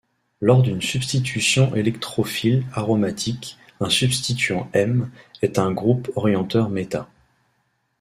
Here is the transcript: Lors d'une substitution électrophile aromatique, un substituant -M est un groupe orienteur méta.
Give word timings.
Lors 0.39 0.63
d'une 0.63 0.81
substitution 0.81 1.75
électrophile 1.75 2.63
aromatique, 2.73 3.59
un 3.79 3.91
substituant 3.91 4.67
-M 4.73 5.07
est 5.43 5.59
un 5.59 5.71
groupe 5.71 6.09
orienteur 6.15 6.69
méta. 6.71 7.07